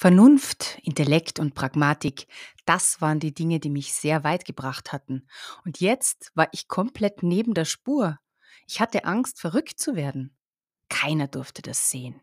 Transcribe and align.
Vernunft, 0.00 0.78
Intellekt 0.82 1.38
und 1.38 1.54
Pragmatik, 1.54 2.26
das 2.64 3.02
waren 3.02 3.20
die 3.20 3.34
Dinge, 3.34 3.60
die 3.60 3.68
mich 3.68 3.92
sehr 3.92 4.24
weit 4.24 4.46
gebracht 4.46 4.92
hatten. 4.94 5.28
Und 5.66 5.78
jetzt 5.82 6.32
war 6.34 6.48
ich 6.52 6.68
komplett 6.68 7.22
neben 7.22 7.52
der 7.52 7.66
Spur. 7.66 8.18
Ich 8.66 8.80
hatte 8.80 9.04
Angst, 9.04 9.38
verrückt 9.38 9.78
zu 9.78 9.96
werden. 9.96 10.34
Keiner 10.88 11.28
durfte 11.28 11.60
das 11.60 11.90
sehen. 11.90 12.18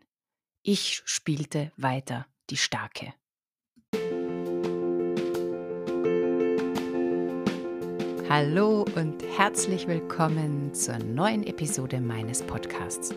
Ich 0.64 1.02
spielte 1.04 1.70
weiter 1.76 2.26
die 2.50 2.56
Starke. 2.56 3.14
Hallo 8.28 8.86
und 8.96 9.22
herzlich 9.36 9.86
willkommen 9.86 10.74
zur 10.74 10.98
neuen 10.98 11.46
Episode 11.46 12.00
meines 12.00 12.42
Podcasts. 12.42 13.14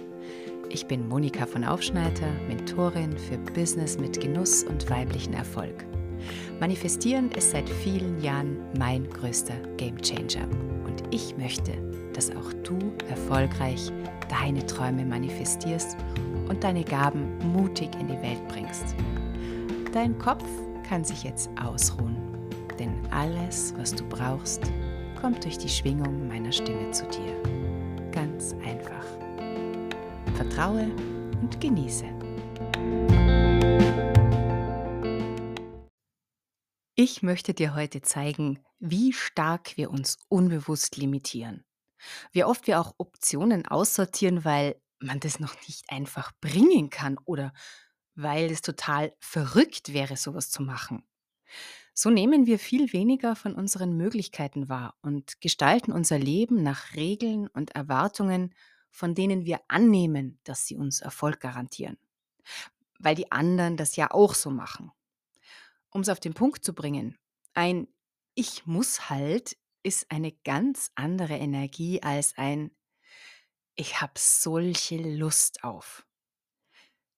Ich 0.74 0.86
bin 0.86 1.10
Monika 1.10 1.46
von 1.46 1.66
Aufschneider, 1.66 2.32
Mentorin 2.48 3.18
für 3.18 3.38
Business 3.38 3.98
mit 3.98 4.22
Genuss 4.22 4.64
und 4.64 4.90
weiblichen 4.90 5.34
Erfolg. 5.34 5.86
Manifestieren 6.62 7.30
ist 7.32 7.52
seit 7.52 7.68
vielen 7.68 8.22
Jahren 8.22 8.58
mein 8.80 9.10
größter 9.10 9.56
Gamechanger 9.76 10.48
und 10.86 11.04
ich 11.12 11.36
möchte, 11.36 11.74
dass 12.14 12.34
auch 12.34 12.54
du 12.64 12.80
erfolgreich 13.10 13.92
deine 14.30 14.66
Träume 14.66 15.04
manifestierst 15.04 15.98
und 16.48 16.64
deine 16.64 16.86
Gaben 16.86 17.38
mutig 17.52 17.90
in 18.00 18.08
die 18.08 18.22
Welt 18.22 18.48
bringst. 18.48 18.96
Dein 19.92 20.18
Kopf 20.20 20.46
kann 20.88 21.04
sich 21.04 21.26
jetzt 21.26 21.50
ausruhen, 21.62 22.16
denn 22.80 22.94
alles, 23.10 23.74
was 23.78 23.94
du 23.94 24.06
brauchst, 24.08 24.62
kommt 25.20 25.44
durch 25.44 25.58
die 25.58 25.70
Schwingung 25.70 26.30
meiner 26.30 26.54
Stimme 26.54 26.92
zu 26.92 27.04
dir. 27.08 27.36
Ganz 28.14 28.56
einfach. 28.66 29.21
Vertraue 30.42 30.86
und 31.40 31.62
genieße. 31.62 32.06
Ich 36.96 37.22
möchte 37.22 37.54
dir 37.54 37.76
heute 37.76 38.02
zeigen, 38.02 38.58
wie 38.80 39.14
stark 39.14 39.78
wir 39.78 39.92
uns 39.92 40.18
unbewusst 40.30 40.98
limitieren. 40.98 41.64
Wie 42.32 42.44
oft 42.44 42.66
wir 42.66 42.80
auch 42.80 42.96
Optionen 42.98 43.68
aussortieren, 43.68 44.44
weil 44.44 44.82
man 45.00 45.20
das 45.20 45.40
noch 45.40 45.54
nicht 45.68 45.84
einfach 45.92 46.32
bringen 46.42 46.90
kann 46.90 47.20
oder 47.26 47.54
weil 48.16 48.50
es 48.50 48.64
total 48.64 49.14
verrückt 49.20 49.94
wäre, 49.94 50.18
sowas 50.18 50.50
zu 50.50 50.64
machen. 50.64 51.04
So 51.94 52.10
nehmen 52.10 52.48
wir 52.48 52.58
viel 52.58 52.94
weniger 52.94 53.36
von 53.36 53.54
unseren 53.54 53.96
Möglichkeiten 53.96 54.70
wahr 54.70 54.96
und 55.04 55.40
gestalten 55.40 55.92
unser 55.92 56.18
Leben 56.18 56.64
nach 56.64 56.96
Regeln 56.96 57.48
und 57.48 57.76
Erwartungen, 57.76 58.56
von 58.92 59.16
denen 59.16 59.46
wir 59.46 59.62
annehmen, 59.68 60.40
dass 60.44 60.68
sie 60.68 60.76
uns 60.76 61.02
Erfolg 61.02 61.40
garantieren. 61.40 61.98
Weil 63.00 63.16
die 63.16 63.32
anderen 63.32 63.78
das 63.78 63.96
ja 63.96 64.12
auch 64.12 64.36
so 64.36 64.52
machen. 64.52 64.92
Um 65.90 66.02
es 66.02 66.10
auf 66.10 66.20
den 66.20 66.34
Punkt 66.34 66.64
zu 66.64 66.74
bringen, 66.74 67.18
ein 67.54 67.88
Ich 68.36 68.66
muss 68.66 69.10
halt 69.10 69.58
ist 69.84 70.12
eine 70.12 70.32
ganz 70.32 70.92
andere 70.96 71.36
Energie 71.36 72.02
als 72.04 72.38
ein 72.38 72.72
Ich 73.76 74.02
habe 74.02 74.14
solche 74.16 74.98
Lust 74.98 75.64
auf. 75.64 76.06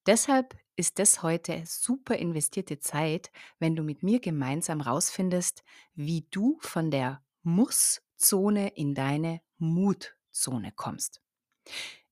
Deshalb 0.05 0.55
ist 0.75 0.99
das 0.99 1.23
heute 1.23 1.63
super 1.65 2.15
investierte 2.15 2.79
Zeit, 2.79 3.31
wenn 3.59 3.75
du 3.75 3.83
mit 3.83 4.03
mir 4.03 4.19
gemeinsam 4.19 4.81
rausfindest, 4.81 5.63
wie 5.93 6.27
du 6.31 6.57
von 6.61 6.89
der 6.91 7.23
Muss-Zone 7.43 8.69
in 8.75 8.95
deine 8.95 9.41
Mut-Zone 9.57 10.71
kommst. 10.75 11.22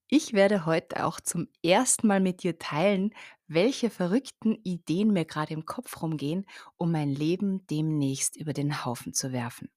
Ich 0.08 0.34
werde 0.34 0.66
heute 0.66 1.06
auch 1.06 1.22
zum 1.22 1.48
ersten 1.64 2.08
Mal 2.08 2.20
mit 2.20 2.44
dir 2.44 2.60
teilen, 2.60 3.14
welche 3.48 3.90
verrückten 3.90 4.56
Ideen 4.64 5.14
mir 5.14 5.24
gerade 5.24 5.54
im 5.54 5.66
Kopf 5.66 6.02
rumgehen, 6.02 6.46
um 6.78 6.92
mein 6.92 7.10
Leben 7.10 7.66
demnächst 7.68 8.36
über 8.36 8.52
den 8.52 8.84
Haufen 8.84 9.14
zu 9.14 9.32
werfen. 9.32 9.70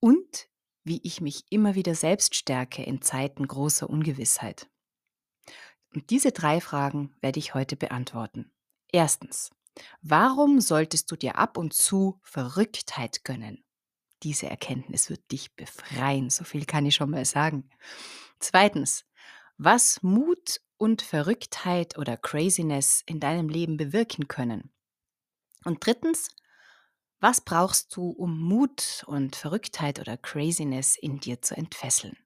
Und 0.00 0.48
wie 0.84 1.00
ich 1.04 1.20
mich 1.20 1.44
immer 1.50 1.74
wieder 1.74 1.94
selbst 1.94 2.34
stärke 2.34 2.82
in 2.82 3.02
Zeiten 3.02 3.46
großer 3.46 3.88
Ungewissheit. 3.88 4.68
Und 5.94 6.10
diese 6.10 6.32
drei 6.32 6.60
Fragen 6.60 7.14
werde 7.20 7.38
ich 7.38 7.54
heute 7.54 7.76
beantworten. 7.76 8.50
Erstens, 8.90 9.50
warum 10.00 10.60
solltest 10.60 11.10
du 11.10 11.16
dir 11.16 11.36
ab 11.36 11.58
und 11.58 11.74
zu 11.74 12.18
Verrücktheit 12.22 13.24
gönnen? 13.24 13.62
Diese 14.22 14.48
Erkenntnis 14.48 15.10
wird 15.10 15.30
dich 15.32 15.54
befreien, 15.56 16.30
so 16.30 16.44
viel 16.44 16.64
kann 16.64 16.86
ich 16.86 16.94
schon 16.94 17.10
mal 17.10 17.24
sagen. 17.24 17.68
Zweitens, 18.38 19.04
was 19.58 20.02
Mut 20.02 20.60
und 20.76 21.02
Verrücktheit 21.02 21.96
oder 21.98 22.16
Craziness 22.16 23.02
in 23.06 23.20
deinem 23.20 23.48
Leben 23.48 23.76
bewirken 23.76 24.28
können. 24.28 24.72
Und 25.64 25.86
drittens, 25.86 26.28
was 27.20 27.40
brauchst 27.40 27.94
du, 27.94 28.10
um 28.10 28.40
Mut 28.40 29.04
und 29.06 29.36
Verrücktheit 29.36 30.00
oder 30.00 30.16
Craziness 30.16 30.96
in 30.96 31.20
dir 31.20 31.40
zu 31.40 31.56
entfesseln? 31.56 32.16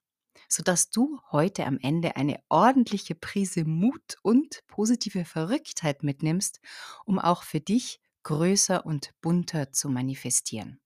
Sodass 0.48 0.90
du 0.90 1.20
heute 1.30 1.66
am 1.66 1.78
Ende 1.82 2.16
eine 2.16 2.42
ordentliche 2.48 3.14
Prise 3.14 3.64
Mut 3.64 4.16
und 4.22 4.62
positive 4.68 5.26
Verrücktheit 5.26 6.02
mitnimmst, 6.02 6.60
um 7.04 7.18
auch 7.18 7.42
für 7.42 7.60
dich 7.60 8.00
größer 8.22 8.86
und 8.86 9.10
bunter 9.20 9.72
zu 9.72 9.90
manifestieren. 9.90 10.80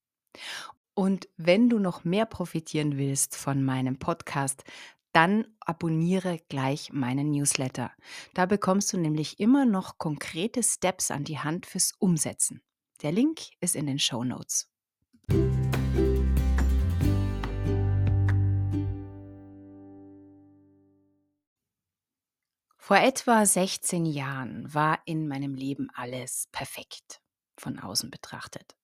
Und 1.01 1.31
wenn 1.39 1.71
du 1.71 1.79
noch 1.79 2.05
mehr 2.05 2.27
profitieren 2.27 2.99
willst 2.99 3.35
von 3.35 3.65
meinem 3.65 3.99
Podcast, 3.99 4.65
dann 5.15 5.47
abonniere 5.61 6.41
gleich 6.51 6.93
meinen 6.93 7.31
Newsletter. 7.31 7.91
Da 8.35 8.45
bekommst 8.45 8.93
du 8.93 8.99
nämlich 8.99 9.41
immer 9.41 9.65
noch 9.65 9.97
konkrete 9.97 10.63
Steps 10.63 11.11
an 11.11 11.25
die 11.25 11.39
Hand 11.39 11.65
fürs 11.65 11.93
Umsetzen. 11.99 12.61
Der 13.01 13.13
Link 13.13 13.41
ist 13.63 13.77
in 13.77 13.87
den 13.87 13.99
Show 13.99 14.25
Notes. 14.25 14.69
Vor 22.77 22.99
etwa 22.99 23.47
16 23.47 24.05
Jahren 24.05 24.75
war 24.75 24.99
in 25.07 25.29
meinem 25.29 25.55
Leben 25.55 25.89
alles 25.95 26.49
perfekt, 26.53 27.23
von 27.57 27.79
außen 27.79 28.11
betrachtet. 28.11 28.77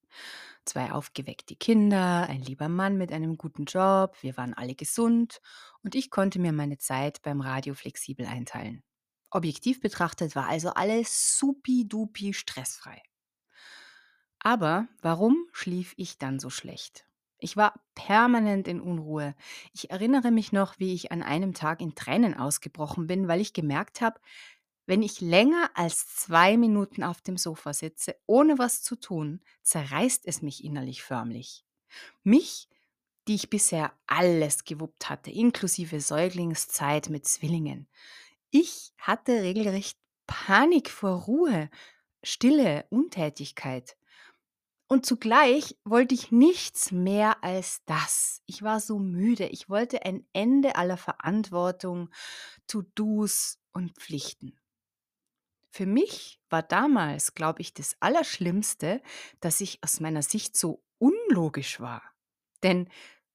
Zwei 0.67 0.91
aufgeweckte 0.91 1.55
Kinder, 1.55 2.27
ein 2.29 2.43
lieber 2.43 2.69
Mann 2.69 2.99
mit 2.99 3.13
einem 3.13 3.39
guten 3.39 3.67
Job, 3.67 4.17
wir 4.21 4.37
waren 4.37 4.53
alle 4.53 4.75
gesund 4.75 5.41
und 5.85 5.95
ich 5.95 6.11
konnte 6.11 6.41
mir 6.41 6.53
meine 6.53 6.77
Zeit 6.77 7.23
beim 7.23 7.41
Radio 7.41 7.73
flexibel 7.75 8.27
einteilen. 8.27 8.83
Objektiv 9.31 9.81
betrachtet 9.81 10.35
war 10.35 10.49
also 10.49 10.71
alles 10.71 11.39
supi-dupi 11.39 12.33
stressfrei. 12.33 13.01
Aber 14.41 14.89
warum 15.03 15.37
schlief 15.53 15.95
ich 15.97 16.19
dann 16.19 16.41
so 16.41 16.51
schlecht? 16.51 17.07
Ich 17.39 17.57
war 17.57 17.79
permanent 17.95 18.67
in 18.67 18.81
Unruhe. 18.81 19.35
Ich 19.73 19.91
erinnere 19.91 20.33
mich 20.33 20.51
noch, 20.51 20.81
wie 20.81 20.95
ich 20.95 21.13
an 21.13 21.23
einem 21.23 21.55
Tag 21.55 21.81
in 21.81 21.95
Tränen 21.95 22.35
ausgebrochen 22.35 23.07
bin, 23.07 23.29
weil 23.29 23.41
ich 23.41 23.53
gemerkt 23.53 24.01
habe, 24.01 24.19
wenn 24.87 25.03
ich 25.03 25.21
länger 25.21 25.71
als 25.75 26.07
zwei 26.15 26.57
Minuten 26.57 27.03
auf 27.03 27.21
dem 27.21 27.37
Sofa 27.37 27.73
sitze, 27.73 28.17
ohne 28.27 28.59
was 28.59 28.83
zu 28.83 28.97
tun, 28.97 29.41
zerreißt 29.63 30.27
es 30.27 30.43
mich 30.43 30.65
innerlich 30.65 31.03
förmlich. 31.03 31.65
Mich, 32.23 32.69
die 33.29 33.35
ich 33.35 33.51
bisher 33.51 33.93
alles 34.07 34.65
gewuppt 34.65 35.11
hatte, 35.11 35.31
inklusive 35.31 36.01
Säuglingszeit 36.01 37.11
mit 37.11 37.27
Zwillingen. 37.27 37.89
Ich 38.51 38.93
hatte 38.99 39.43
regelrecht 39.43 39.99
Panik 40.27 40.89
vor 40.91 41.23
Ruhe, 41.23 41.69
Stille, 42.23 42.87
Untätigkeit. 42.91 43.97
Und 44.89 45.05
zugleich 45.05 45.77
wollte 45.85 46.15
ich 46.15 46.31
nichts 46.31 46.93
mehr 46.93 47.43
als 47.43 47.83
das. 47.87 48.41
Ich 48.47 48.63
war 48.63 48.79
so 48.79 49.01
müde. 49.01 49.47
Ich 49.49 49.69
wollte 49.69 50.05
ein 50.05 50.27
Ende 50.33 50.77
aller 50.77 50.97
Verantwortung, 50.97 52.09
To-Dos 52.69 53.59
und 53.73 53.93
Pflichten. 53.99 54.57
Für 55.77 55.85
mich 55.85 56.41
war 56.49 56.63
damals, 56.63 57.35
glaube 57.35 57.61
ich, 57.61 57.75
das 57.75 57.99
Allerschlimmste, 58.01 59.03
dass 59.41 59.61
ich 59.61 59.85
aus 59.85 60.01
meiner 60.01 60.23
Sicht 60.23 60.57
so 60.57 60.83
unlogisch 60.97 61.81
war. 61.81 62.03
Denn 62.63 62.89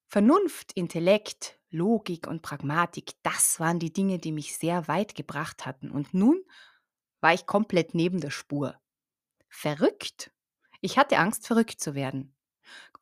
Vernunft, 0.08 0.72
Intellekt, 0.72 1.60
Logik 1.70 2.26
und 2.26 2.42
Pragmatik, 2.42 3.12
das 3.22 3.60
waren 3.60 3.78
die 3.78 3.94
Dinge, 3.94 4.18
die 4.18 4.32
mich 4.32 4.58
sehr 4.58 4.88
weit 4.88 5.14
gebracht 5.14 5.68
hatten. 5.68 5.92
Und 5.92 6.16
nun 6.16 6.44
war 7.20 7.32
ich 7.32 7.46
komplett 7.46 7.94
neben 7.94 8.20
der 8.20 8.32
Spur. 8.32 8.76
Verrückt? 9.48 10.32
Ich 10.80 10.98
hatte 10.98 11.20
Angst, 11.20 11.46
verrückt 11.46 11.80
zu 11.80 11.94
werden. 11.94 12.36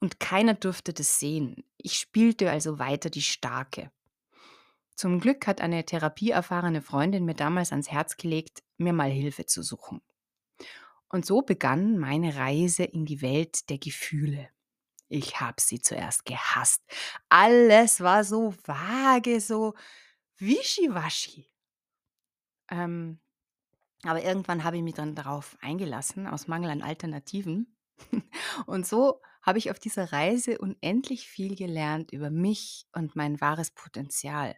Und 0.01 0.19
keiner 0.19 0.56
durfte 0.56 0.92
das 0.92 1.18
sehen. 1.18 1.63
Ich 1.77 1.94
spielte 1.94 2.51
also 2.51 2.77
weiter 2.77 3.09
die 3.09 3.21
Starke. 3.21 3.89
Zum 4.99 5.21
Glück 5.21 5.47
hat 5.47 5.61
eine 5.61 5.85
therapieerfahrene 5.85 6.81
Freundin 6.81 7.23
mir 7.23 7.33
damals 7.33 7.71
ans 7.71 7.89
Herz 7.89 8.17
gelegt, 8.17 8.63
mir 8.77 8.91
mal 8.91 9.09
Hilfe 9.09 9.45
zu 9.45 9.63
suchen. 9.63 10.01
Und 11.07 11.25
so 11.25 11.41
begann 11.41 11.97
meine 11.97 12.35
Reise 12.35 12.83
in 12.83 13.05
die 13.05 13.21
Welt 13.21 13.69
der 13.69 13.77
Gefühle. 13.77 14.49
Ich 15.07 15.39
habe 15.39 15.61
sie 15.61 15.79
zuerst 15.79 16.25
gehasst. 16.25 16.83
Alles 17.29 18.01
war 18.01 18.25
so 18.25 18.53
vage, 18.65 19.39
so 19.39 19.73
wischiwaschi. 20.37 21.49
Ähm, 22.69 23.21
Aber 24.03 24.21
irgendwann 24.21 24.65
habe 24.65 24.75
ich 24.75 24.83
mich 24.83 24.95
dann 24.95 25.15
darauf 25.15 25.57
eingelassen, 25.61 26.27
aus 26.27 26.49
Mangel 26.49 26.71
an 26.71 26.81
Alternativen. 26.81 27.73
Und 28.65 28.85
so 28.85 29.21
habe 29.49 29.57
ich 29.57 29.71
auf 29.71 29.79
dieser 29.79 30.13
Reise 30.13 30.59
unendlich 30.59 31.27
viel 31.27 31.55
gelernt 31.55 32.11
über 32.11 32.29
mich 32.29 32.85
und 32.93 33.15
mein 33.15 33.41
wahres 33.41 33.71
Potenzial, 33.71 34.55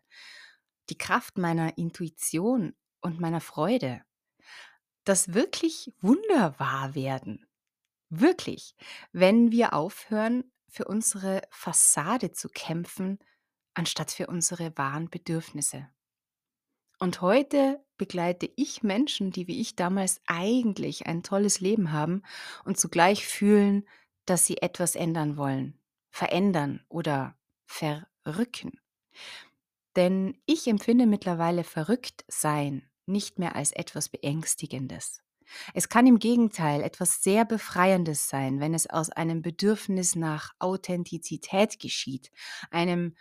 die 0.90 0.98
Kraft 0.98 1.38
meiner 1.38 1.78
Intuition 1.78 2.76
und 3.00 3.22
meiner 3.22 3.40
Freude, 3.40 4.04
dass 5.06 5.34
wirklich 5.34 5.94
Wunder 6.02 6.60
wahr 6.60 6.94
werden. 6.94 7.48
Wirklich, 8.10 8.76
wenn 9.14 9.54
wir 9.54 9.72
aufhören, 9.72 10.52
für 10.68 10.84
unsere 10.84 11.42
Fassade 11.52 12.34
zu 12.34 12.50
kämpfen, 12.50 13.18
anstatt 13.74 14.12
für 14.12 14.28
unsere 14.28 14.78
wahren 14.78 15.10
Bedürfnisse. 15.10 15.88
Und 17.00 17.22
heute 17.22 17.82
begleite 17.96 18.52
ich 18.58 18.84
Menschen, 18.84 19.32
die 19.32 19.48
wie 19.48 19.62
ich 19.62 19.78
damals 19.78 20.20
eigentlich 20.28 21.08
ein 21.08 21.24
tolles 21.24 21.62
Leben 21.62 21.94
haben 21.94 22.24
und 22.66 22.78
zugleich 22.78 23.26
fühlen, 23.26 23.86
dass 24.26 24.46
sie 24.46 24.58
etwas 24.58 24.96
ändern 24.96 25.38
wollen, 25.38 25.80
verändern 26.10 26.84
oder 26.90 27.36
verrücken. 27.66 28.80
Denn 29.96 30.38
ich 30.46 30.68
empfinde 30.68 31.06
mittlerweile 31.06 31.64
verrückt 31.64 32.24
sein 32.28 32.90
nicht 33.06 33.40
mehr 33.40 33.56
als 33.56 33.72
etwas 33.72 34.10
Beängstigendes. 34.10 35.22
Es 35.74 35.90
kann 35.90 36.08
im 36.08 36.20
Gegenteil 36.20 36.82
etwas 36.82 37.22
sehr 37.24 37.44
Befreiendes 37.46 38.30
sein, 38.30 38.60
wenn 38.60 38.74
es 38.74 38.90
aus 38.90 39.10
einem 39.10 39.42
Bedürfnis 39.42 40.16
nach 40.16 40.54
Authentizität 40.60 41.80
geschieht, 41.80 42.32
einem 42.70 43.16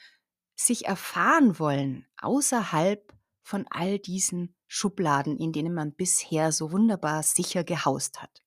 sich 0.54 0.86
erfahren 0.86 1.58
wollen 1.58 2.06
außerhalb 2.18 3.12
von 3.42 3.66
all 3.70 3.98
diesen 3.98 4.54
Schubladen, 4.68 5.36
in 5.38 5.52
denen 5.52 5.74
man 5.74 5.92
bisher 5.94 6.52
so 6.52 6.70
wunderbar 6.70 7.22
sicher 7.22 7.64
gehaust 7.64 8.22
hat. 8.22 8.39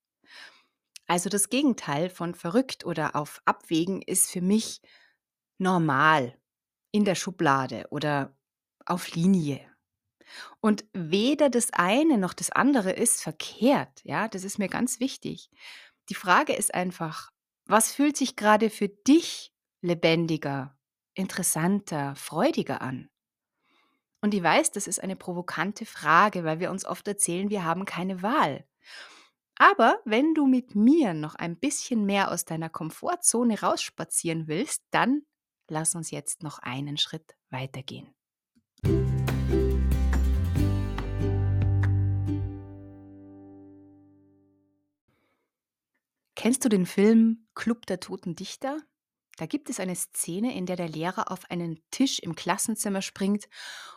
Also 1.08 1.30
das 1.30 1.50
Gegenteil 1.50 2.10
von 2.10 2.34
verrückt 2.34 2.86
oder 2.86 3.16
auf 3.16 3.42
Abwägen 3.46 4.02
ist 4.02 4.32
für 4.32 4.42
mich 4.42 4.82
normal, 5.58 6.38
in 6.92 7.06
der 7.06 7.16
Schublade 7.16 7.88
oder 7.90 8.38
auf 8.86 9.16
Linie. 9.16 9.60
Und 10.62 10.86
weder 10.94 11.50
das 11.50 11.74
eine 11.74 12.18
noch 12.18 12.34
das 12.34 12.52
andere 12.52 12.92
ist 12.92 13.22
verkehrt, 13.22 14.02
ja, 14.04 14.28
das 14.28 14.44
ist 14.44 14.60
mir 14.60 14.70
ganz 14.70 15.00
wichtig. 15.00 15.50
Die 16.10 16.16
Frage 16.16 16.54
ist 16.54 16.74
einfach, 16.74 17.32
was 17.66 17.94
fühlt 17.94 18.16
sich 18.16 18.36
gerade 18.36 18.70
für 18.70 18.90
dich 18.90 19.54
lebendiger, 19.82 20.78
interessanter, 21.14 22.16
freudiger 22.16 22.82
an? 22.82 23.10
Und 24.22 24.34
ich 24.34 24.44
weiß, 24.44 24.72
das 24.72 24.88
ist 24.88 25.02
eine 25.02 25.16
provokante 25.16 25.86
Frage, 25.86 26.44
weil 26.44 26.60
wir 26.60 26.72
uns 26.72 26.86
oft 26.86 27.08
erzählen, 27.08 27.50
wir 27.50 27.66
haben 27.66 27.86
keine 27.86 28.22
Wahl. 28.22 28.66
Aber 29.66 30.02
wenn 30.04 30.34
du 30.34 30.46
mit 30.46 30.76
mir 30.76 31.14
noch 31.14 31.36
ein 31.36 31.56
bisschen 31.58 32.06
mehr 32.06 32.32
aus 32.32 32.44
deiner 32.44 32.68
Komfortzone 32.68 33.62
rausspazieren 33.62 34.50
willst, 34.50 34.84
dann 34.92 35.22
lass 35.70 35.96
uns 35.96 36.12
jetzt 36.12 36.44
noch 36.44 36.60
einen 36.60 36.98
Schritt 36.98 37.38
weitergehen. 37.50 38.14
Kennst 46.36 46.66
du 46.66 46.68
den 46.68 46.86
Film 46.86 47.48
Club 47.56 47.86
der 47.86 48.02
toten 48.02 48.36
Dichter? 48.36 48.82
Da 49.38 49.48
gibt 49.48 49.70
es 49.70 49.80
eine 49.80 49.96
Szene, 49.96 50.56
in 50.56 50.66
der 50.66 50.76
der 50.76 50.90
Lehrer 50.90 51.32
auf 51.32 51.50
einen 51.50 51.80
Tisch 51.90 52.20
im 52.20 52.36
Klassenzimmer 52.36 53.02
springt, 53.02 53.46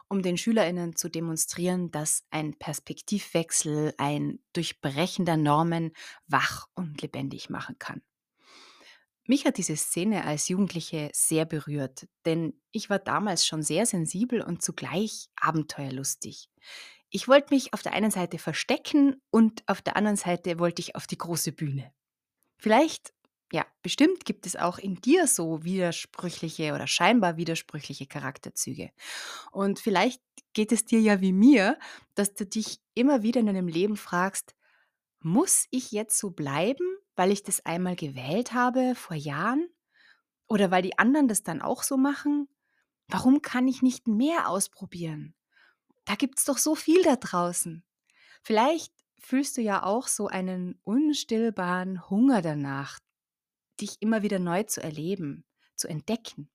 um 0.08 0.22
den 0.22 0.38
Schülerinnen 0.38 0.96
zu 0.96 1.10
demonstrieren, 1.10 1.90
dass 1.90 2.24
ein 2.30 2.54
Perspektivwechsel, 2.58 3.92
ein 3.98 4.38
Durchbrechen 4.54 5.26
der 5.26 5.36
Normen 5.36 5.92
wach 6.26 6.68
und 6.74 7.02
lebendig 7.02 7.50
machen 7.50 7.78
kann. 7.78 8.02
Mich 9.28 9.44
hat 9.44 9.58
diese 9.58 9.76
Szene 9.76 10.24
als 10.24 10.48
Jugendliche 10.48 11.10
sehr 11.12 11.44
berührt, 11.44 12.06
denn 12.24 12.54
ich 12.70 12.88
war 12.88 13.00
damals 13.00 13.44
schon 13.44 13.62
sehr 13.62 13.84
sensibel 13.84 14.40
und 14.40 14.62
zugleich 14.62 15.28
abenteuerlustig. 15.34 16.48
Ich 17.10 17.26
wollte 17.26 17.52
mich 17.52 17.74
auf 17.74 17.82
der 17.82 17.92
einen 17.92 18.12
Seite 18.12 18.38
verstecken 18.38 19.20
und 19.30 19.64
auf 19.66 19.82
der 19.82 19.96
anderen 19.96 20.16
Seite 20.16 20.60
wollte 20.60 20.80
ich 20.80 20.94
auf 20.94 21.08
die 21.08 21.18
große 21.18 21.52
Bühne. 21.52 21.92
Vielleicht 22.56 23.12
ja, 23.52 23.64
bestimmt 23.82 24.24
gibt 24.24 24.46
es 24.46 24.56
auch 24.56 24.78
in 24.78 24.96
dir 24.96 25.26
so 25.26 25.62
widersprüchliche 25.62 26.74
oder 26.74 26.86
scheinbar 26.86 27.36
widersprüchliche 27.36 28.06
Charakterzüge. 28.06 28.90
Und 29.52 29.78
vielleicht 29.78 30.20
geht 30.52 30.72
es 30.72 30.84
dir 30.84 31.00
ja 31.00 31.20
wie 31.20 31.32
mir, 31.32 31.78
dass 32.14 32.34
du 32.34 32.44
dich 32.44 32.80
immer 32.94 33.22
wieder 33.22 33.40
in 33.40 33.46
deinem 33.46 33.68
Leben 33.68 33.96
fragst, 33.96 34.54
muss 35.20 35.66
ich 35.70 35.92
jetzt 35.92 36.18
so 36.18 36.30
bleiben, 36.30 36.84
weil 37.14 37.30
ich 37.30 37.42
das 37.42 37.64
einmal 37.64 37.96
gewählt 37.96 38.52
habe 38.52 38.94
vor 38.94 39.16
Jahren? 39.16 39.68
Oder 40.48 40.70
weil 40.70 40.82
die 40.82 40.98
anderen 40.98 41.28
das 41.28 41.42
dann 41.42 41.62
auch 41.62 41.82
so 41.82 41.96
machen? 41.96 42.48
Warum 43.08 43.42
kann 43.42 43.68
ich 43.68 43.82
nicht 43.82 44.08
mehr 44.08 44.48
ausprobieren? 44.48 45.34
Da 46.04 46.14
gibt 46.14 46.38
es 46.38 46.44
doch 46.44 46.58
so 46.58 46.74
viel 46.74 47.02
da 47.02 47.16
draußen. 47.16 47.84
Vielleicht 48.42 48.92
fühlst 49.18 49.56
du 49.56 49.62
ja 49.62 49.82
auch 49.82 50.06
so 50.06 50.28
einen 50.28 50.78
unstillbaren 50.84 52.08
Hunger 52.08 52.42
danach, 52.42 53.00
dich 53.76 53.96
immer 54.00 54.22
wieder 54.22 54.38
neu 54.38 54.62
zu 54.64 54.82
erleben, 54.82 55.44
zu 55.74 55.88
entdecken. 55.88 56.48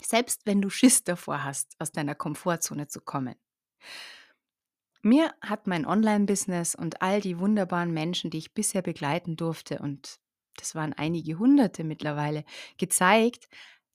Selbst 0.00 0.46
wenn 0.46 0.62
du 0.62 0.70
Schiss 0.70 1.04
davor 1.04 1.44
hast, 1.44 1.74
aus 1.78 1.92
deiner 1.92 2.14
Komfortzone 2.14 2.88
zu 2.88 3.00
kommen. 3.00 3.34
Mir 5.02 5.32
hat 5.40 5.66
mein 5.66 5.86
Online-Business 5.86 6.74
und 6.74 7.02
all 7.02 7.20
die 7.20 7.38
wunderbaren 7.38 7.92
Menschen, 7.92 8.30
die 8.30 8.38
ich 8.38 8.54
bisher 8.54 8.82
begleiten 8.82 9.36
durfte, 9.36 9.78
und 9.78 10.18
das 10.56 10.74
waren 10.74 10.92
einige 10.92 11.38
hunderte 11.38 11.84
mittlerweile, 11.84 12.44
gezeigt, 12.78 13.48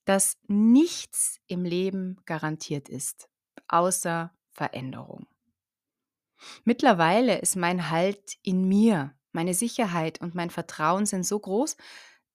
dass 0.06 0.38
nichts 0.48 1.40
im 1.48 1.66
Leben 1.66 2.18
garantiert 2.26 2.90
ist, 2.90 3.30
außer 3.68 4.34
Veränderung. 4.52 5.28
Mittlerweile 6.64 7.40
ist 7.40 7.56
mein 7.56 7.90
Halt 7.90 8.38
in 8.42 8.68
mir, 8.68 9.14
meine 9.32 9.54
Sicherheit 9.54 10.22
und 10.22 10.36
mein 10.36 10.50
Vertrauen 10.50 11.06
sind 11.06 11.26
so 11.26 11.40
groß, 11.40 11.78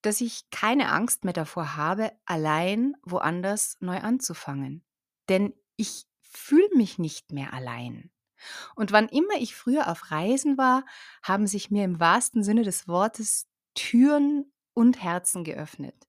dass 0.02 0.20
ich 0.20 0.48
keine 0.50 0.90
Angst 0.90 1.24
mehr 1.24 1.32
davor 1.32 1.76
habe, 1.76 2.12
allein 2.24 2.96
woanders 3.02 3.76
neu 3.80 3.98
anzufangen. 3.98 4.84
Denn 5.28 5.52
ich 5.76 6.06
fühle 6.20 6.68
mich 6.74 6.98
nicht 6.98 7.32
mehr 7.32 7.52
allein. 7.52 8.10
Und 8.76 8.92
wann 8.92 9.08
immer 9.08 9.34
ich 9.38 9.54
früher 9.54 9.88
auf 9.88 10.10
Reisen 10.10 10.58
war, 10.58 10.84
haben 11.22 11.46
sich 11.46 11.70
mir 11.70 11.84
im 11.84 11.98
wahrsten 11.98 12.44
Sinne 12.44 12.62
des 12.62 12.86
Wortes 12.86 13.48
Türen 13.74 14.52
und 14.74 15.02
Herzen 15.02 15.44
geöffnet. 15.44 16.06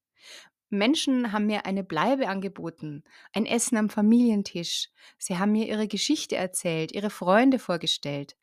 Menschen 0.69 1.31
haben 1.31 1.47
mir 1.47 1.65
eine 1.65 1.83
Bleibe 1.83 2.27
angeboten, 2.27 3.03
ein 3.33 3.47
Essen 3.47 3.77
am 3.77 3.89
Familientisch. 3.89 4.89
Sie 5.17 5.39
haben 5.39 5.51
mir 5.51 5.67
ihre 5.67 5.87
Geschichte 5.87 6.35
erzählt, 6.35 6.91
ihre 6.91 7.09
Freunde 7.09 7.57
vorgestellt, 7.57 8.37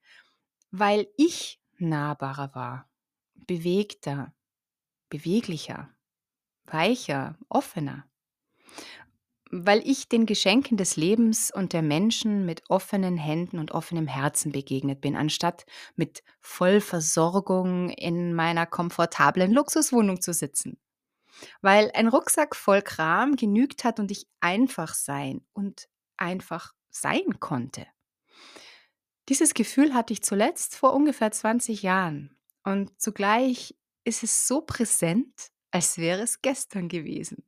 weil 0.73 1.07
ich 1.17 1.61
nahbarer 1.79 2.53
war, 2.55 2.91
bewegter, 3.35 4.35
beweglicher, 5.09 5.95
weicher, 6.65 7.39
offener. 7.49 8.05
Weil 9.51 9.81
ich 9.89 10.09
den 10.09 10.27
Geschenken 10.27 10.77
des 10.77 10.97
Lebens 10.97 11.53
und 11.53 11.73
der 11.73 11.83
Menschen 11.83 12.45
mit 12.45 12.69
offenen 12.69 13.17
Händen 13.17 13.59
und 13.59 13.71
offenem 13.71 14.09
Herzen 14.09 14.51
begegnet 14.51 15.01
bin, 15.01 15.17
anstatt 15.17 15.65
mit 15.95 16.25
Vollversorgung 16.41 17.91
in 17.91 18.35
meiner 18.35 18.67
komfortablen 18.67 19.53
Luxuswohnung 19.53 20.21
zu 20.21 20.33
sitzen. 20.33 20.79
Weil 21.61 21.91
ein 21.95 22.09
Rucksack 22.09 22.57
voll 22.57 22.83
Kram 22.83 23.37
genügt 23.37 23.85
hat 23.85 24.01
und 24.01 24.11
ich 24.11 24.27
einfach 24.41 24.95
sein 24.95 25.43
und 25.53 25.89
einfach 26.17 26.73
sein 26.91 27.39
konnte. 27.39 27.87
Dieses 29.29 29.55
Gefühl 29.55 29.95
hatte 29.95 30.13
ich 30.13 30.23
zuletzt 30.23 30.77
vor 30.77 30.95
ungefähr 30.95 31.31
20 31.31 31.83
Jahren. 31.83 32.37
Und 32.65 33.01
zugleich 33.01 33.77
ist 34.07 34.23
es 34.23 34.47
so 34.47 34.63
präsent, 34.63 35.51
als 35.71 35.99
wäre 35.99 36.23
es 36.23 36.41
gestern 36.41 36.89
gewesen. 36.89 37.45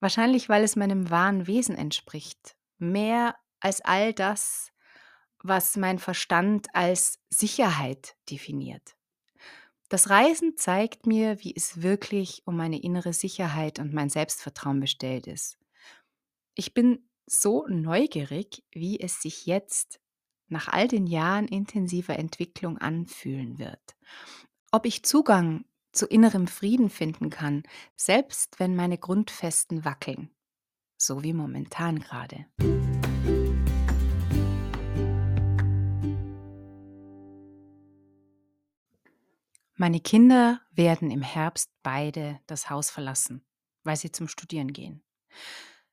Wahrscheinlich, 0.00 0.48
weil 0.48 0.64
es 0.64 0.76
meinem 0.76 1.10
wahren 1.10 1.46
Wesen 1.46 1.76
entspricht. 1.76 2.56
Mehr 2.78 3.36
als 3.60 3.80
all 3.82 4.12
das, 4.12 4.72
was 5.42 5.76
mein 5.76 5.98
Verstand 5.98 6.68
als 6.72 7.18
Sicherheit 7.30 8.16
definiert. 8.30 8.96
Das 9.88 10.10
Reisen 10.10 10.56
zeigt 10.56 11.06
mir, 11.06 11.38
wie 11.44 11.54
es 11.54 11.82
wirklich 11.82 12.42
um 12.46 12.56
meine 12.56 12.82
innere 12.82 13.12
Sicherheit 13.12 13.78
und 13.78 13.92
mein 13.92 14.08
Selbstvertrauen 14.08 14.80
bestellt 14.80 15.26
ist. 15.26 15.58
Ich 16.54 16.72
bin 16.72 17.08
so 17.26 17.66
neugierig, 17.68 18.64
wie 18.72 18.98
es 18.98 19.20
sich 19.20 19.46
jetzt 19.46 20.00
nach 20.48 20.68
all 20.68 20.88
den 20.88 21.06
Jahren 21.06 21.48
intensiver 21.48 22.18
Entwicklung 22.18 22.78
anfühlen 22.78 23.58
wird 23.58 23.94
ob 24.74 24.86
ich 24.86 25.04
Zugang 25.04 25.64
zu 25.92 26.04
innerem 26.04 26.48
Frieden 26.48 26.90
finden 26.90 27.30
kann, 27.30 27.62
selbst 27.94 28.58
wenn 28.58 28.74
meine 28.74 28.98
Grundfesten 28.98 29.84
wackeln, 29.84 30.32
so 30.96 31.22
wie 31.22 31.32
momentan 31.32 32.00
gerade. 32.00 32.46
Meine 39.76 40.00
Kinder 40.00 40.60
werden 40.72 41.12
im 41.12 41.22
Herbst 41.22 41.70
beide 41.84 42.40
das 42.48 42.68
Haus 42.68 42.90
verlassen, 42.90 43.46
weil 43.84 43.94
sie 43.94 44.10
zum 44.10 44.26
Studieren 44.26 44.72
gehen. 44.72 45.04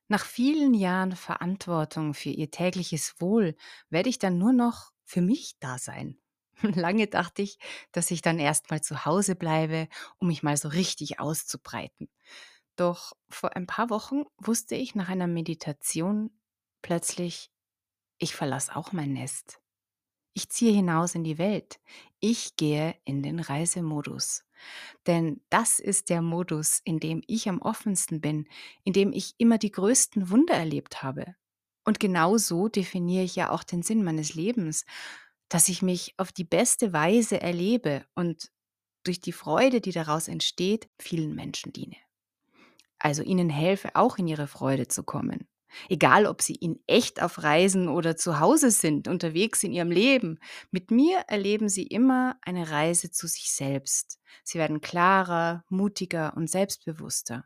Nach 0.08 0.24
vielen 0.24 0.74
Jahren 0.74 1.14
Verantwortung 1.14 2.14
für 2.14 2.30
ihr 2.30 2.50
tägliches 2.50 3.14
Wohl 3.20 3.54
werde 3.90 4.08
ich 4.08 4.18
dann 4.18 4.38
nur 4.38 4.52
noch 4.52 4.90
für 5.04 5.20
mich 5.20 5.54
da 5.60 5.78
sein. 5.78 6.18
Lange 6.62 7.06
dachte 7.06 7.42
ich, 7.42 7.58
dass 7.92 8.10
ich 8.10 8.22
dann 8.22 8.38
erst 8.38 8.70
mal 8.70 8.80
zu 8.82 9.04
Hause 9.04 9.34
bleibe, 9.36 9.88
um 10.18 10.28
mich 10.28 10.42
mal 10.42 10.56
so 10.56 10.68
richtig 10.68 11.20
auszubreiten. 11.20 12.08
Doch 12.76 13.12
vor 13.28 13.56
ein 13.56 13.66
paar 13.66 13.90
Wochen 13.90 14.24
wusste 14.38 14.74
ich 14.74 14.94
nach 14.94 15.08
einer 15.08 15.26
Meditation 15.26 16.30
plötzlich, 16.80 17.50
ich 18.18 18.34
verlasse 18.34 18.74
auch 18.76 18.92
mein 18.92 19.12
Nest. 19.12 19.60
Ich 20.34 20.48
ziehe 20.48 20.72
hinaus 20.72 21.14
in 21.14 21.24
die 21.24 21.36
Welt. 21.38 21.78
Ich 22.20 22.56
gehe 22.56 22.94
in 23.04 23.22
den 23.22 23.38
Reisemodus. 23.38 24.44
Denn 25.06 25.42
das 25.50 25.78
ist 25.78 26.08
der 26.08 26.22
Modus, 26.22 26.80
in 26.84 27.00
dem 27.00 27.22
ich 27.26 27.48
am 27.48 27.60
offensten 27.60 28.20
bin, 28.20 28.48
in 28.84 28.92
dem 28.92 29.12
ich 29.12 29.34
immer 29.38 29.58
die 29.58 29.72
größten 29.72 30.30
Wunder 30.30 30.54
erlebt 30.54 31.02
habe. 31.02 31.34
Und 31.84 32.00
genau 32.00 32.38
so 32.38 32.68
definiere 32.68 33.24
ich 33.24 33.36
ja 33.36 33.50
auch 33.50 33.64
den 33.64 33.82
Sinn 33.82 34.04
meines 34.04 34.34
Lebens, 34.34 34.86
dass 35.52 35.68
ich 35.68 35.82
mich 35.82 36.14
auf 36.16 36.32
die 36.32 36.44
beste 36.44 36.94
Weise 36.94 37.38
erlebe 37.38 38.06
und 38.14 38.50
durch 39.04 39.20
die 39.20 39.32
Freude, 39.32 39.82
die 39.82 39.92
daraus 39.92 40.26
entsteht, 40.26 40.88
vielen 40.98 41.34
Menschen 41.34 41.74
diene. 41.74 41.96
Also 42.98 43.22
ihnen 43.22 43.50
helfe, 43.50 43.94
auch 43.94 44.16
in 44.16 44.28
ihre 44.28 44.46
Freude 44.46 44.88
zu 44.88 45.02
kommen. 45.02 45.46
Egal, 45.90 46.24
ob 46.24 46.40
sie 46.40 46.54
in 46.54 46.82
echt 46.86 47.20
auf 47.20 47.42
Reisen 47.42 47.88
oder 47.88 48.16
zu 48.16 48.40
Hause 48.40 48.70
sind, 48.70 49.08
unterwegs 49.08 49.62
in 49.62 49.72
ihrem 49.72 49.90
Leben. 49.90 50.38
Mit 50.70 50.90
mir 50.90 51.18
erleben 51.28 51.68
sie 51.68 51.86
immer 51.86 52.38
eine 52.40 52.70
Reise 52.70 53.10
zu 53.10 53.26
sich 53.26 53.52
selbst. 53.52 54.20
Sie 54.44 54.58
werden 54.58 54.80
klarer, 54.80 55.64
mutiger 55.68 56.34
und 56.34 56.48
selbstbewusster. 56.48 57.44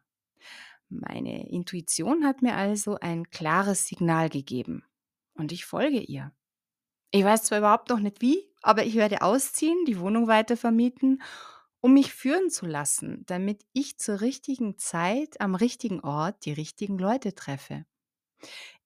Meine 0.89 1.49
Intuition 1.51 2.25
hat 2.25 2.41
mir 2.41 2.55
also 2.55 2.99
ein 3.01 3.31
klares 3.31 3.89
Signal 3.89 4.29
gegeben 4.29 4.85
und 5.35 5.51
ich 5.51 5.65
folge 5.65 5.99
ihr. 5.99 6.36
Ich 7.17 7.25
weiß 7.25 7.45
zwar 7.45 7.59
überhaupt 7.61 7.89
noch 7.89 7.99
nicht 7.99 8.21
wie, 8.21 8.47
aber 8.61 8.85
ich 8.85 8.95
werde 8.95 9.23
ausziehen, 9.23 9.87
die 9.87 9.99
Wohnung 9.99 10.27
weiter 10.29 10.55
vermieten, 10.55 11.23
um 11.81 11.95
mich 11.95 12.13
führen 12.13 12.51
zu 12.51 12.67
lassen, 12.67 13.23
damit 13.25 13.65
ich 13.73 13.97
zur 13.97 14.21
richtigen 14.21 14.77
Zeit 14.77 15.41
am 15.41 15.55
richtigen 15.55 16.01
Ort 16.01 16.45
die 16.45 16.53
richtigen 16.53 16.99
Leute 16.99 17.35
treffe. 17.35 17.87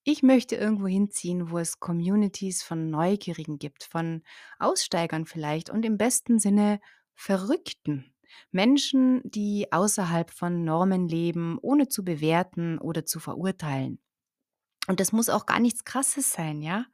Ich 0.04 0.22
möchte 0.22 0.54
irgendwo 0.54 0.86
hinziehen, 0.86 1.50
wo 1.50 1.58
es 1.58 1.80
Communities 1.80 2.62
von 2.62 2.88
Neugierigen 2.88 3.58
gibt, 3.58 3.82
von 3.82 4.22
Aussteigern 4.60 5.26
vielleicht 5.26 5.68
und 5.68 5.84
im 5.84 5.98
besten 5.98 6.38
Sinne 6.38 6.78
Verrückten. 7.16 8.14
Menschen, 8.52 9.22
die 9.24 9.72
außerhalb 9.72 10.30
von 10.30 10.62
Normen 10.62 11.08
leben, 11.08 11.58
ohne 11.60 11.88
zu 11.88 12.04
bewerten 12.04 12.78
oder 12.78 13.04
zu 13.04 13.18
verurteilen. 13.18 13.98
Und 14.86 15.00
das 15.00 15.12
muss 15.12 15.28
auch 15.28 15.46
gar 15.46 15.60
nichts 15.60 15.84
Krasses 15.84 16.32
sein, 16.32 16.62
ja? 16.62 16.86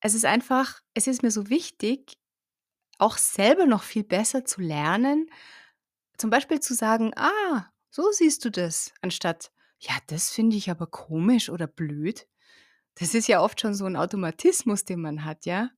Es 0.00 0.14
ist 0.14 0.24
einfach, 0.24 0.80
es 0.94 1.06
ist 1.06 1.22
mir 1.22 1.30
so 1.30 1.50
wichtig, 1.50 2.18
auch 2.98 3.16
selber 3.16 3.66
noch 3.66 3.82
viel 3.82 4.04
besser 4.04 4.44
zu 4.44 4.60
lernen, 4.60 5.30
zum 6.16 6.30
Beispiel 6.30 6.60
zu 6.60 6.74
sagen, 6.74 7.12
ah, 7.16 7.70
so 7.90 8.10
siehst 8.12 8.44
du 8.44 8.50
das, 8.50 8.92
anstatt, 9.02 9.50
ja, 9.78 9.94
das 10.08 10.30
finde 10.30 10.56
ich 10.56 10.70
aber 10.70 10.86
komisch 10.86 11.48
oder 11.50 11.66
blöd. 11.66 12.26
Das 12.96 13.14
ist 13.14 13.28
ja 13.28 13.40
oft 13.40 13.60
schon 13.60 13.74
so 13.74 13.84
ein 13.86 13.96
Automatismus, 13.96 14.84
den 14.84 15.00
man 15.00 15.24
hat, 15.24 15.46
ja? 15.46 15.70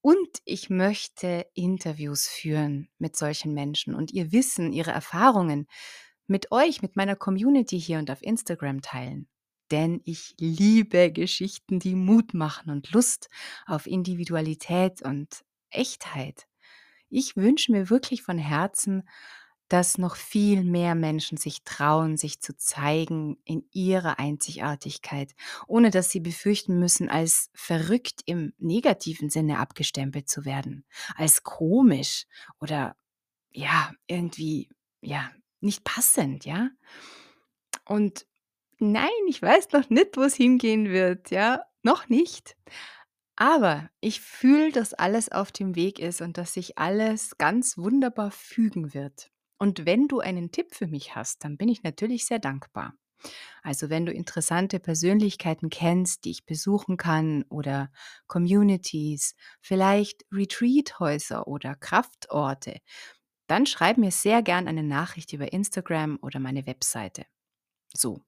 Und 0.00 0.38
ich 0.44 0.70
möchte 0.70 1.46
Interviews 1.54 2.28
führen 2.28 2.88
mit 2.98 3.16
solchen 3.16 3.52
Menschen 3.52 3.94
und 3.94 4.12
ihr 4.12 4.32
Wissen, 4.32 4.72
ihre 4.72 4.92
Erfahrungen 4.92 5.66
mit 6.26 6.52
euch, 6.52 6.80
mit 6.80 6.96
meiner 6.96 7.16
Community 7.16 7.80
hier 7.80 7.98
und 7.98 8.10
auf 8.10 8.22
Instagram 8.22 8.82
teilen. 8.82 9.28
Denn 9.70 10.00
ich 10.04 10.34
liebe 10.38 11.10
Geschichten, 11.12 11.78
die 11.78 11.94
Mut 11.94 12.34
machen 12.34 12.70
und 12.70 12.92
Lust 12.92 13.28
auf 13.66 13.86
Individualität 13.86 15.02
und 15.02 15.44
Echtheit. 15.70 16.46
Ich 17.08 17.36
wünsche 17.36 17.72
mir 17.72 17.90
wirklich 17.90 18.22
von 18.22 18.38
Herzen, 18.38 19.02
dass 19.68 19.98
noch 19.98 20.16
viel 20.16 20.62
mehr 20.62 20.94
Menschen 20.94 21.38
sich 21.38 21.64
trauen, 21.64 22.16
sich 22.16 22.40
zu 22.40 22.56
zeigen 22.56 23.36
in 23.44 23.64
ihrer 23.72 24.18
Einzigartigkeit, 24.18 25.34
ohne 25.66 25.90
dass 25.90 26.10
sie 26.10 26.20
befürchten 26.20 26.78
müssen, 26.78 27.08
als 27.08 27.50
verrückt 27.52 28.20
im 28.26 28.52
negativen 28.58 29.28
Sinne 29.28 29.58
abgestempelt 29.58 30.28
zu 30.28 30.44
werden, 30.44 30.84
als 31.16 31.42
komisch 31.42 32.26
oder 32.60 32.96
ja, 33.50 33.92
irgendwie 34.06 34.68
ja, 35.00 35.32
nicht 35.60 35.82
passend, 35.84 36.44
ja? 36.44 36.70
Und 37.84 38.26
nein, 38.78 39.10
ich 39.28 39.40
weiß 39.42 39.72
noch 39.72 39.88
nicht, 39.90 40.16
wo 40.16 40.22
es 40.22 40.34
hingehen 40.34 40.88
wird, 40.90 41.30
ja, 41.30 41.62
noch 41.82 42.08
nicht. 42.08 42.56
Aber 43.36 43.90
ich 44.00 44.20
fühle, 44.20 44.72
dass 44.72 44.94
alles 44.94 45.30
auf 45.30 45.52
dem 45.52 45.76
Weg 45.76 45.98
ist 45.98 46.22
und 46.22 46.38
dass 46.38 46.54
sich 46.54 46.78
alles 46.78 47.36
ganz 47.38 47.76
wunderbar 47.78 48.30
fügen 48.30 48.94
wird. 48.94 49.30
Und 49.58 49.86
wenn 49.86 50.08
du 50.08 50.20
einen 50.20 50.52
Tipp 50.52 50.74
für 50.74 50.86
mich 50.86 51.14
hast, 51.14 51.44
dann 51.44 51.56
bin 51.56 51.68
ich 51.68 51.82
natürlich 51.82 52.26
sehr 52.26 52.38
dankbar. 52.38 52.94
Also 53.62 53.90
wenn 53.90 54.06
du 54.06 54.12
interessante 54.12 54.80
Persönlichkeiten 54.80 55.70
kennst, 55.70 56.24
die 56.24 56.30
ich 56.30 56.46
besuchen 56.46 56.96
kann 56.96 57.44
oder 57.48 57.90
Communities, 58.26 59.34
vielleicht 59.60 60.24
Retreathäuser 60.32 61.46
oder 61.48 61.74
Kraftorte, 61.74 62.78
dann 63.46 63.66
schreib 63.66 63.98
mir 63.98 64.10
sehr 64.10 64.42
gern 64.42 64.68
eine 64.68 64.82
Nachricht 64.82 65.32
über 65.32 65.52
Instagram 65.52 66.18
oder 66.22 66.40
meine 66.40 66.66
Webseite. 66.66 67.24
So. 67.94 68.22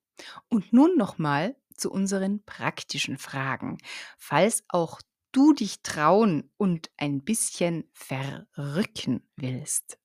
Und 0.49 0.73
nun 0.73 0.97
nochmal 0.97 1.57
zu 1.75 1.91
unseren 1.91 2.43
praktischen 2.45 3.19
Fragen. 3.19 3.79
Falls 4.17 4.65
auch 4.69 5.01
du 5.33 5.53
dich 5.53 5.83
trauen 5.83 6.51
und 6.57 6.91
ein 6.97 7.23
bisschen 7.23 7.89
verrücken 7.93 9.23
willst. 9.37 9.99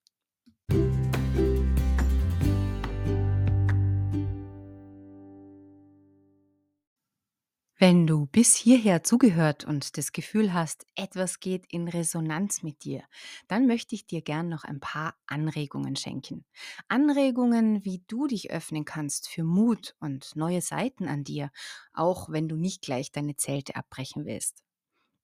Wenn 7.86 8.08
du 8.08 8.28
bis 8.28 8.56
hierher 8.56 9.04
zugehört 9.04 9.66
und 9.66 9.98
das 9.98 10.14
Gefühl 10.14 10.54
hast, 10.54 10.86
etwas 10.96 11.42
geht 11.42 11.66
in 11.68 11.90
Resonanz 11.90 12.64
mit 12.64 12.86
dir, 12.86 13.04
dann 13.50 13.68
möchte 13.68 13.94
ich 13.94 14.08
dir 14.08 14.22
gern 14.22 14.48
noch 14.48 14.64
ein 14.64 14.80
paar 14.80 15.18
Anregungen 15.28 15.98
schenken. 15.98 16.46
Anregungen, 16.88 17.84
wie 17.84 18.02
du 18.08 18.26
dich 18.28 18.52
öffnen 18.52 18.86
kannst 18.86 19.28
für 19.28 19.44
Mut 19.44 19.98
und 20.00 20.34
neue 20.38 20.62
Seiten 20.62 21.10
an 21.10 21.26
dir, 21.26 21.52
auch 21.92 22.30
wenn 22.30 22.48
du 22.48 22.56
nicht 22.56 22.84
gleich 22.84 23.12
deine 23.12 23.36
Zelte 23.36 23.76
abbrechen 23.76 24.26
willst. 24.26 24.64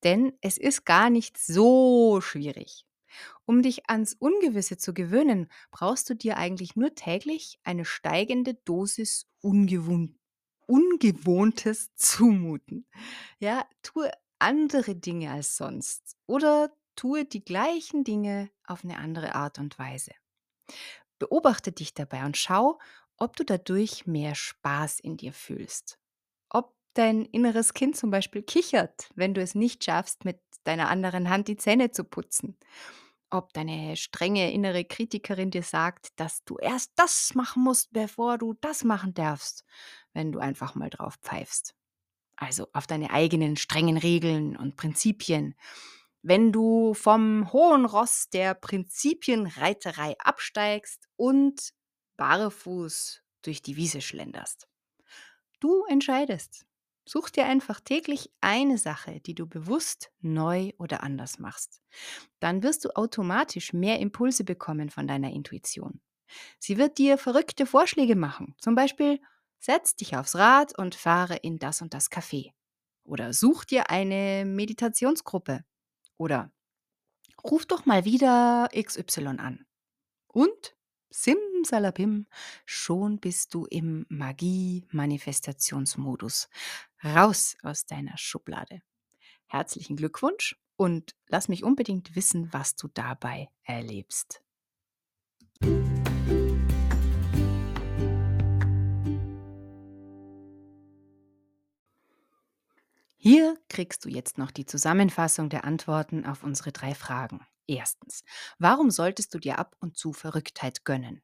Denn 0.03 0.33
es 0.41 0.57
ist 0.57 0.83
gar 0.85 1.09
nicht 1.09 1.37
so 1.37 2.19
schwierig. 2.19 2.85
Um 3.45 3.61
dich 3.61 3.89
ans 3.89 4.17
Ungewisse 4.19 4.75
zu 4.77 4.93
gewöhnen, 4.93 5.47
brauchst 5.71 6.09
du 6.09 6.13
dir 6.13 6.35
eigentlich 6.35 6.75
nur 6.75 6.93
täglich 6.93 7.57
eine 7.63 7.85
steigende 7.85 8.55
Dosis 8.55 9.27
Ungewohn 9.39 10.18
Ungewohntes 10.69 11.95
zumuten. 11.95 12.85
Ja, 13.39 13.65
tue 13.81 14.11
andere 14.37 14.95
Dinge 14.95 15.31
als 15.31 15.57
sonst 15.57 16.15
oder 16.27 16.71
tue 16.95 17.25
die 17.25 17.43
gleichen 17.43 18.03
Dinge 18.03 18.51
auf 18.65 18.83
eine 18.83 18.99
andere 18.99 19.33
Art 19.33 19.57
und 19.57 19.79
Weise. 19.79 20.11
Beobachte 21.17 21.71
dich 21.71 21.93
dabei 21.93 22.25
und 22.25 22.37
schau, 22.37 22.79
ob 23.17 23.35
du 23.35 23.43
dadurch 23.43 24.05
mehr 24.07 24.35
Spaß 24.35 24.99
in 24.99 25.17
dir 25.17 25.33
fühlst. 25.33 25.99
Ob 26.49 26.75
dein 26.93 27.25
inneres 27.25 27.73
Kind 27.73 27.97
zum 27.97 28.11
Beispiel 28.11 28.43
kichert, 28.43 29.09
wenn 29.15 29.33
du 29.33 29.41
es 29.41 29.55
nicht 29.55 29.83
schaffst, 29.83 30.25
mit 30.25 30.39
deiner 30.63 30.89
anderen 30.89 31.29
Hand 31.29 31.47
die 31.47 31.57
Zähne 31.57 31.91
zu 31.91 32.03
putzen. 32.05 32.57
Ob 33.31 33.53
deine 33.53 33.95
strenge 33.97 34.51
innere 34.51 34.85
Kritikerin 34.85 35.51
dir 35.51 35.63
sagt, 35.63 36.19
dass 36.19 36.43
du 36.45 36.57
erst 36.57 36.93
das 36.95 37.35
machen 37.35 37.63
musst, 37.63 37.93
bevor 37.93 38.37
du 38.37 38.55
das 38.61 38.83
machen 38.83 39.13
darfst, 39.13 39.65
wenn 40.13 40.31
du 40.31 40.39
einfach 40.39 40.75
mal 40.75 40.89
drauf 40.89 41.15
pfeifst. 41.21 41.75
Also 42.35 42.67
auf 42.73 42.87
deine 42.87 43.11
eigenen 43.11 43.57
strengen 43.57 43.97
Regeln 43.97 44.55
und 44.55 44.75
Prinzipien. 44.75 45.55
Wenn 46.21 46.51
du 46.51 46.93
vom 46.93 47.51
hohen 47.53 47.85
Ross 47.85 48.29
der 48.29 48.53
Prinzipienreiterei 48.53 50.15
absteigst 50.19 51.07
und 51.15 51.73
barfuß 52.17 53.21
durch 53.41 53.61
die 53.61 53.77
Wiese 53.77 54.01
schlenderst. 54.01 54.67
Du 55.59 55.85
entscheidest. 55.85 56.65
Such 57.05 57.29
dir 57.31 57.45
einfach 57.45 57.79
täglich 57.79 58.29
eine 58.39 58.77
Sache, 58.77 59.19
die 59.21 59.33
du 59.33 59.47
bewusst 59.47 60.11
neu 60.19 60.71
oder 60.77 61.01
anders 61.01 61.39
machst. 61.39 61.81
Dann 62.39 62.61
wirst 62.61 62.85
du 62.85 62.95
automatisch 62.95 63.73
mehr 63.73 63.99
Impulse 63.99 64.43
bekommen 64.43 64.89
von 64.89 65.07
deiner 65.07 65.31
Intuition. 65.31 66.01
Sie 66.59 66.77
wird 66.77 66.97
dir 66.99 67.17
verrückte 67.17 67.65
Vorschläge 67.65 68.15
machen. 68.15 68.53
Zum 68.59 68.75
Beispiel, 68.75 69.19
setz 69.59 69.95
dich 69.95 70.15
aufs 70.15 70.35
Rad 70.35 70.77
und 70.77 70.95
fahre 70.95 71.37
in 71.37 71.59
das 71.59 71.81
und 71.81 71.93
das 71.93 72.11
Café. 72.11 72.51
Oder 73.03 73.33
such 73.33 73.65
dir 73.65 73.89
eine 73.89 74.45
Meditationsgruppe. 74.45 75.63
Oder 76.17 76.51
Ruf 77.43 77.65
doch 77.65 77.85
mal 77.85 78.05
wieder 78.05 78.69
XY 78.75 79.37
an. 79.37 79.65
Und 80.27 80.75
simsalabim, 81.09 82.27
schon 82.65 83.19
bist 83.19 83.53
du 83.53 83.65
im 83.65 84.05
Magie-Manifestationsmodus. 84.09 86.49
Raus 87.03 87.57
aus 87.63 87.85
deiner 87.85 88.17
Schublade. 88.17 88.81
Herzlichen 89.47 89.95
Glückwunsch 89.95 90.59
und 90.75 91.15
lass 91.27 91.47
mich 91.47 91.63
unbedingt 91.63 92.15
wissen, 92.15 92.51
was 92.53 92.75
du 92.75 92.87
dabei 92.93 93.49
erlebst. 93.63 94.43
Hier 103.21 103.57
kriegst 103.67 104.05
du 104.05 104.09
jetzt 104.09 104.37
noch 104.37 104.49
die 104.49 104.65
Zusammenfassung 104.65 105.49
der 105.49 105.65
Antworten 105.65 106.25
auf 106.25 106.41
unsere 106.41 106.71
drei 106.71 106.95
Fragen. 106.95 107.45
Erstens, 107.67 108.23
warum 108.59 108.91
solltest 108.91 109.33
du 109.33 109.39
dir 109.39 109.59
ab 109.59 109.75
und 109.81 109.97
zu 109.97 110.13
Verrücktheit 110.13 110.85
gönnen? 110.85 111.21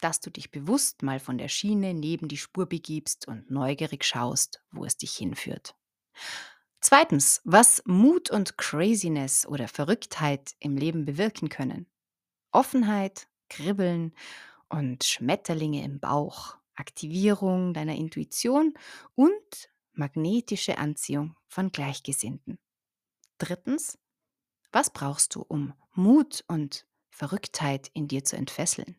Dass 0.00 0.20
du 0.20 0.30
dich 0.30 0.50
bewusst 0.50 1.02
mal 1.02 1.20
von 1.20 1.36
der 1.36 1.48
Schiene 1.48 1.92
neben 1.92 2.28
die 2.28 2.38
Spur 2.38 2.66
begibst 2.66 3.28
und 3.28 3.50
neugierig 3.50 4.04
schaust, 4.04 4.62
wo 4.70 4.86
es 4.86 4.96
dich 4.96 5.14
hinführt. 5.14 5.76
Zweitens, 6.80 7.42
was 7.44 7.82
Mut 7.84 8.30
und 8.30 8.56
Craziness 8.56 9.44
oder 9.44 9.68
Verrücktheit 9.68 10.54
im 10.60 10.78
Leben 10.78 11.04
bewirken 11.04 11.50
können. 11.50 11.86
Offenheit, 12.52 13.28
Kribbeln 13.50 14.14
und 14.70 15.04
Schmetterlinge 15.04 15.84
im 15.84 16.00
Bauch, 16.00 16.56
Aktivierung 16.74 17.74
deiner 17.74 17.96
Intuition 17.96 18.72
und 19.14 19.68
magnetische 19.96 20.78
Anziehung 20.78 21.36
von 21.48 21.72
Gleichgesinnten. 21.72 22.58
Drittens, 23.38 23.98
was 24.72 24.90
brauchst 24.90 25.34
du, 25.34 25.42
um 25.42 25.74
Mut 25.92 26.44
und 26.48 26.86
Verrücktheit 27.10 27.90
in 27.94 28.08
dir 28.08 28.24
zu 28.24 28.36
entfesseln? 28.36 28.96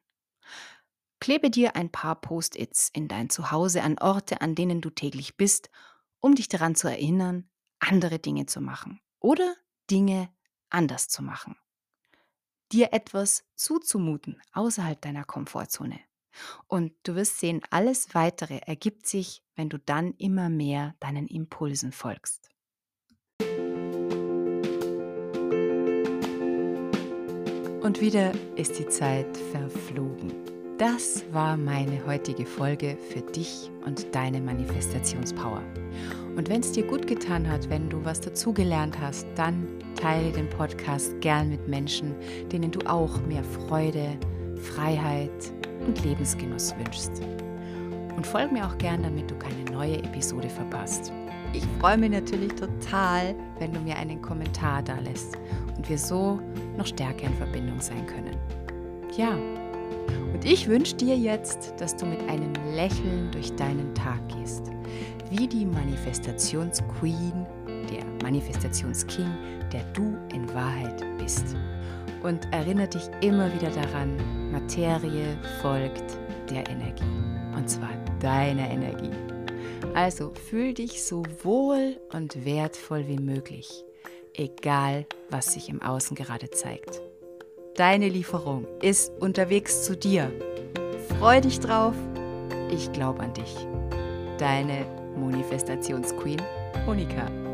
Klebe 1.19 1.49
dir 1.49 1.75
ein 1.75 1.91
paar 1.91 2.19
Post-its 2.19 2.89
in 2.89 3.07
dein 3.07 3.29
Zuhause 3.29 3.81
an 3.81 3.97
Orte, 3.97 4.41
an 4.41 4.55
denen 4.55 4.81
du 4.81 4.89
täglich 4.89 5.35
bist, 5.35 5.69
um 6.19 6.35
dich 6.35 6.47
daran 6.47 6.75
zu 6.75 6.87
erinnern, 6.87 7.49
andere 7.79 8.19
Dinge 8.19 8.45
zu 8.45 8.61
machen 8.61 9.01
oder 9.19 9.55
Dinge 9.89 10.29
anders 10.69 11.07
zu 11.07 11.23
machen. 11.23 11.55
Dir 12.71 12.93
etwas 12.93 13.45
zuzumuten 13.55 14.41
außerhalb 14.53 14.99
deiner 15.01 15.23
Komfortzone. 15.23 15.99
Und 16.67 16.93
du 17.03 17.15
wirst 17.15 17.39
sehen, 17.39 17.61
alles 17.69 18.13
Weitere 18.13 18.59
ergibt 18.65 19.07
sich, 19.07 19.43
wenn 19.55 19.69
du 19.69 19.77
dann 19.79 20.13
immer 20.17 20.49
mehr 20.49 20.95
deinen 20.99 21.27
Impulsen 21.27 21.91
folgst. 21.91 22.49
Und 27.81 28.01
wieder 28.01 28.33
ist 28.57 28.77
die 28.79 28.87
Zeit 28.87 29.37
verflogen. 29.51 30.33
Das 30.77 31.23
war 31.31 31.57
meine 31.57 32.05
heutige 32.05 32.45
Folge 32.45 32.97
für 33.09 33.21
dich 33.21 33.71
und 33.85 34.13
deine 34.13 34.41
Manifestationspower. 34.41 35.63
Und 36.35 36.49
wenn 36.49 36.61
es 36.61 36.71
dir 36.71 36.85
gut 36.85 37.07
getan 37.07 37.49
hat, 37.49 37.67
wenn 37.69 37.89
du 37.89 38.05
was 38.05 38.21
dazugelernt 38.21 38.99
hast, 38.99 39.25
dann 39.33 39.67
teile 39.95 40.31
den 40.31 40.47
Podcast 40.49 41.19
gern 41.21 41.49
mit 41.49 41.67
Menschen, 41.67 42.13
denen 42.51 42.69
du 42.69 42.79
auch 42.87 43.19
mehr 43.21 43.43
Freude, 43.43 44.19
Freiheit 44.61 45.31
und 45.87 46.03
Lebensgenuss 46.03 46.75
wünschst. 46.77 47.21
Und 48.15 48.25
folg 48.25 48.51
mir 48.51 48.65
auch 48.65 48.77
gern, 48.77 49.03
damit 49.03 49.31
du 49.31 49.35
keine 49.35 49.63
neue 49.71 49.97
Episode 50.03 50.49
verpasst. 50.49 51.11
Ich 51.53 51.63
freue 51.79 51.97
mich 51.97 52.11
natürlich 52.11 52.53
total, 52.53 53.33
wenn 53.59 53.73
du 53.73 53.79
mir 53.79 53.95
einen 53.95 54.21
Kommentar 54.21 54.83
da 54.83 54.99
lässt 54.99 55.37
und 55.77 55.87
wir 55.87 55.97
so 55.97 56.39
noch 56.77 56.85
stärker 56.85 57.27
in 57.27 57.33
Verbindung 57.35 57.79
sein 57.79 58.05
können. 58.05 58.35
Ja, 59.15 59.31
und 60.33 60.45
ich 60.45 60.67
wünsche 60.67 60.95
dir 60.95 61.15
jetzt, 61.17 61.73
dass 61.79 61.95
du 61.95 62.05
mit 62.05 62.19
einem 62.29 62.53
Lächeln 62.75 63.31
durch 63.31 63.55
deinen 63.55 63.93
Tag 63.95 64.19
gehst, 64.29 64.71
wie 65.29 65.47
die 65.47 65.65
Manifestationsqueen, 65.65 67.45
der 67.65 68.03
Manifestationsking, 68.23 69.29
der 69.71 69.83
du 69.93 70.17
in 70.33 70.53
Wahrheit 70.53 71.03
bist. 71.17 71.55
Und 72.23 72.51
erinnere 72.51 72.87
dich 72.87 73.09
immer 73.21 73.53
wieder 73.53 73.69
daran, 73.69 74.17
Materie 74.59 75.37
folgt 75.61 76.17
der 76.49 76.67
Energie. 76.67 77.03
Und 77.55 77.69
zwar 77.69 77.91
deiner 78.19 78.67
Energie. 78.67 79.11
Also 79.93 80.31
fühl 80.49 80.73
dich 80.73 81.03
so 81.03 81.21
wohl 81.43 81.97
und 82.11 82.43
wertvoll 82.43 83.07
wie 83.07 83.19
möglich, 83.19 83.85
egal 84.33 85.05
was 85.29 85.53
sich 85.53 85.69
im 85.69 85.79
Außen 85.83 86.15
gerade 86.15 86.49
zeigt. 86.49 87.01
Deine 87.75 88.09
Lieferung 88.09 88.65
ist 88.81 89.11
unterwegs 89.19 89.83
zu 89.83 89.95
dir. 89.95 90.31
Freu 91.19 91.39
dich 91.39 91.59
drauf. 91.59 91.93
Ich 92.71 92.91
glaube 92.93 93.19
an 93.19 93.33
dich. 93.35 93.55
Deine 94.39 94.87
Manifestationsqueen 95.15 96.41
Monika. 96.87 97.46